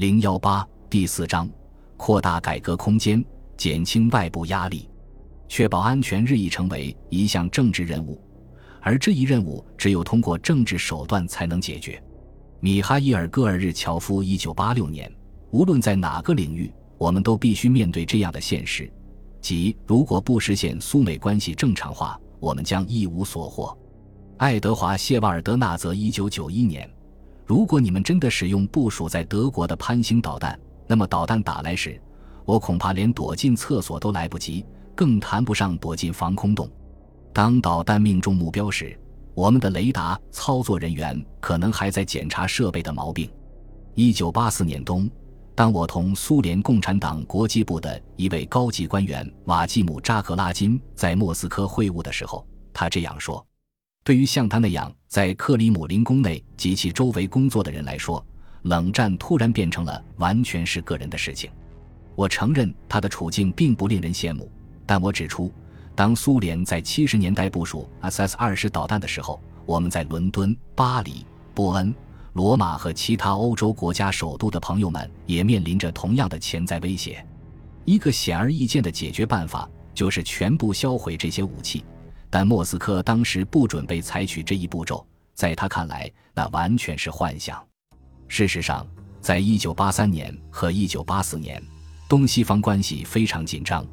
[0.00, 1.46] 零幺八第四章：
[1.98, 3.22] 扩大改革空间，
[3.58, 4.88] 减轻外部压力，
[5.46, 8.18] 确保安全日益成为一项政治任务，
[8.80, 12.02] 而这一任务只有通过政治手段才能解决。
[12.60, 15.14] 米哈伊尔·戈尔日乔夫，一九八六年。
[15.50, 18.90] 无论在哪个领域，我们都必须面对这样的现实：
[19.42, 23.78] 即如果不实现苏美关系正常化，我们将一无所获。
[24.38, 26.90] 爱德华·谢瓦尔德纳则，一九九一年。
[27.50, 30.56] 如果你们真的使用部署在德国的潘兴导弹，
[30.86, 32.00] 那么导弹打来时，
[32.44, 34.64] 我恐怕连躲进厕所都来不及，
[34.94, 36.70] 更谈不上躲进防空洞。
[37.32, 38.96] 当导弹命中目标时，
[39.34, 43.28] 我们的雷达操作人员可能还在检查设备的毛病。
[43.96, 45.10] 一九八四年冬。
[45.52, 53.44] 当我同苏联共产党国际部的一位高级官员瓦季姆·扎格拉金在莫斯科会晤的时候，他这样说
[54.02, 58.24] ：“对于像他那样在克里姆林宫内及其周围工作的人来说，
[58.62, 61.50] 冷战突然变成了完全是个人的事情。
[62.14, 64.50] 我承认他的处境并不令人羡慕，
[64.86, 65.52] 但我指出，
[65.94, 71.94] 当苏联在七十年代部署 SS-20 导弹的时候，我们在伦敦、巴黎、波恩。”
[72.34, 77.26] 罗马和其他欧洲国家首都的朋友们也面临着同样的潜在威胁。
[77.84, 81.84] 一个显而易见的解决办法就是全部销毁这些武器，
[82.30, 85.04] 但莫斯科当时不准备采取这一步骤。
[85.34, 87.62] 在他看来，那完全是幻想。
[88.28, 88.86] 事实上，
[89.20, 91.62] 在一九八三年和一九八四年，
[92.08, 93.84] 东西方关系非常紧张。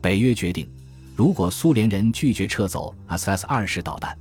[0.00, 0.70] 北约决定，
[1.16, 4.16] 如果苏联人拒绝撤走 SS-20 导弹。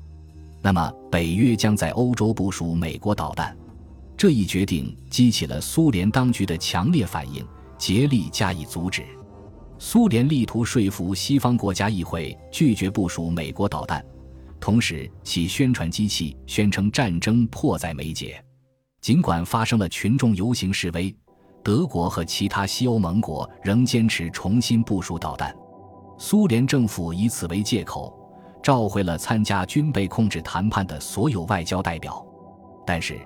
[0.61, 3.57] 那么，北约将在欧洲部署美国导弹，
[4.15, 7.45] 这一决定激起了苏联当局的强烈反应，
[7.77, 9.03] 竭力加以阻止。
[9.83, 14.05] 苏联力图说服西方国家议会拒绝部署美国导弹，
[14.59, 18.39] 同时其宣传机器宣称战争迫在眉睫。
[19.01, 21.13] 尽管发生了群众游行示威，
[21.63, 25.51] 德国和其他西欧盟国仍坚持重新部署导弹。
[26.15, 28.15] 苏联政府以此为借口。
[28.61, 32.23] 召回了参加军备控制谈判的所有外交代表，
[32.85, 33.19] 但是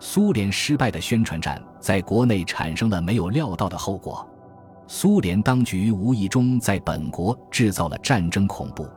[0.00, 4.28] 苏联失败的宣传战在国内产生了没有料到的后果。
[4.92, 8.88] 苏联当局无意中在本国制造了战争恐怖。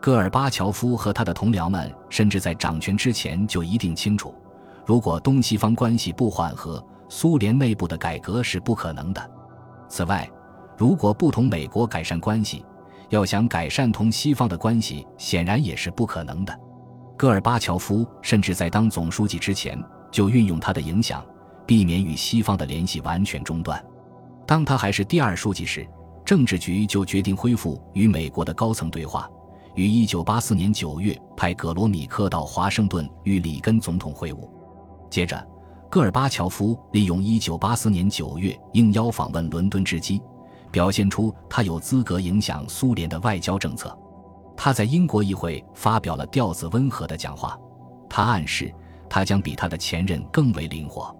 [0.00, 4.34] 戈尔巴乔夫和他的同僚们甚至在掌权之前就一定清楚，
[4.84, 9.30] 如果东西方关系不缓和，苏联内部的改革是不可能的。
[9.88, 10.28] 此外，
[10.76, 12.64] 如果不同美国改善关系，
[13.08, 16.60] 要想改善同西方的关系，显然也是不可能的。
[17.16, 21.24] 戈尔巴乔夫甚至在当总书记之前就运用他的影响，
[21.64, 23.80] 避免与西方的联系完全中断。
[24.48, 25.86] 当他还是第二书记时，
[26.24, 29.28] 政治局就决定恢复与美国的高层对话，
[29.74, 34.48] 于1984年9月派葛罗米克到华盛顿与里根总统会晤。
[35.10, 35.46] 接着，
[35.90, 40.18] 戈尔巴乔夫利用1984年9月应邀访问伦敦之机。
[40.70, 43.94] 表现出他有资格影响苏联的外交政策。
[44.56, 47.58] 他在英国议会发表了调子温和的讲话，
[48.08, 48.74] 他暗示
[49.10, 51.14] 他将比他的前任更为灵活。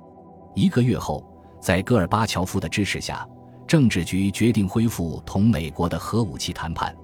[0.54, 1.22] 一个月后，
[1.60, 3.26] 在戈尔巴乔夫的支持下，
[3.66, 6.94] 政治局决定恢复同美国的核武器谈判。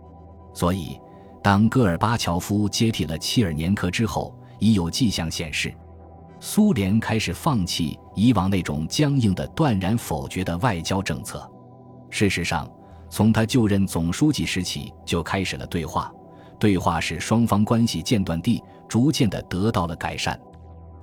[0.53, 0.98] 所以，
[1.42, 5.75] 当戈尔巴乔夫接替了切尔年科之后，已有迹象显示，
[6.41, 11.50] 苏联开始放弃以往那种僵硬的、断然否决的外交政策。
[12.10, 12.71] 事实上，
[13.10, 16.12] 从他就任总书记时起就开始了对话，
[16.59, 20.38] 对话使双方关系间断地逐渐地得到了改善。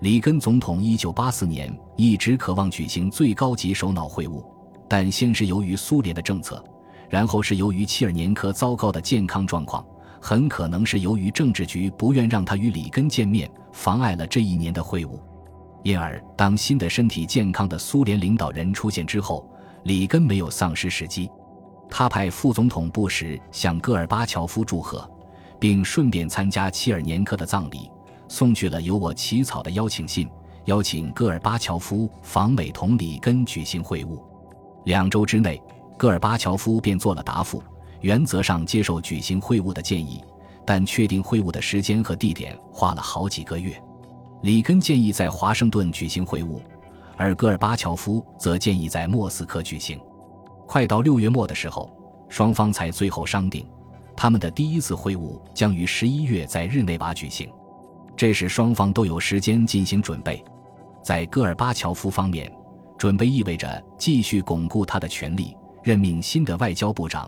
[0.01, 4.43] 里根总统1984年一直渴望举行最高级首脑会晤，
[4.89, 6.63] 但先是由于苏联的政策，
[7.07, 9.85] 然后是由于切尔年科糟糕的健康状况，
[10.19, 15.19] 很可能是由于政治局不愿让他与里根见面，妨碍了这一年的会晤。
[15.83, 19.47] 因而，当新的身体健康的苏联领导人出现之后，
[19.83, 21.29] 里根没有丧失时机，
[21.91, 25.07] 他派副总统布什向戈尔巴乔夫祝贺，
[25.59, 27.87] 并顺便参加切尔年科的葬礼，
[28.31, 30.25] 送去了由我起草的邀请信，
[30.63, 34.17] 邀请戈尔巴乔夫访美同里根举行会晤。
[34.85, 35.61] 两周之内，
[35.97, 37.61] 戈尔巴乔夫便做了答复，
[37.99, 40.23] 原则上接受举行会晤的建议，
[40.65, 43.77] 但确定会晤的时间和地点花了好几个月。
[44.43, 46.61] 里根建议在华盛顿举行会晤。
[47.17, 49.99] 而戈尔巴乔夫则建议在莫斯科举行。
[50.65, 51.91] 快到六月末的时候，
[52.29, 53.67] 双方才最后商定，
[54.15, 57.51] 他们的第一次会晤将于十一月在日内瓦举行。
[58.21, 60.45] 这使双方都有时间进行准备。
[61.03, 62.53] 在戈尔巴乔夫方面，
[62.95, 67.27] 准备意味着继续巩固他的权力，任命新的外交部长，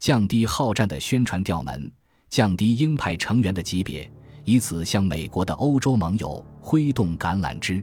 [0.00, 1.88] 降低好战的宣传调门，
[2.28, 4.10] 降低鹰派成员的级别，
[4.42, 7.80] 以此向美国的欧洲盟友挥动橄榄枝。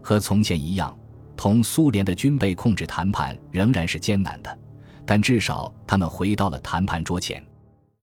[0.00, 0.98] 和从前一样，
[1.36, 4.58] 同苏联的军备控制谈判仍然是艰难的，
[5.04, 7.44] 但至少他们回到了谈判桌前。